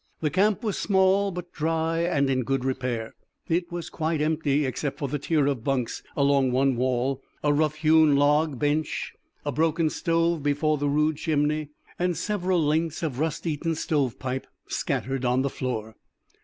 The 0.19 0.31
camp 0.31 0.63
was 0.63 0.79
small, 0.79 1.29
but 1.29 1.53
dry 1.53 1.99
and 1.99 2.27
in 2.27 2.41
good 2.41 2.65
repair. 2.65 3.13
It 3.47 3.71
was 3.71 3.91
quite 3.91 4.19
empty, 4.19 4.65
except 4.65 4.97
for 4.97 5.07
the 5.07 5.19
tier 5.19 5.45
of 5.45 5.63
bunks 5.63 6.01
along 6.17 6.49
one 6.51 6.75
wall, 6.75 7.21
a 7.43 7.53
rough 7.53 7.75
hewn 7.75 8.15
log 8.15 8.57
bench, 8.57 9.13
a 9.45 9.51
broken 9.51 9.91
stove 9.91 10.41
before 10.41 10.79
the 10.79 10.89
rude 10.89 11.17
chimney, 11.17 11.69
and 11.99 12.17
several 12.17 12.65
lengths 12.65 13.03
of 13.03 13.19
rust 13.19 13.45
eaten 13.45 13.75
stove 13.75 14.17
pipe 14.17 14.47
scattered 14.67 15.23
on 15.23 15.43
the 15.43 15.51
floor. 15.51 15.95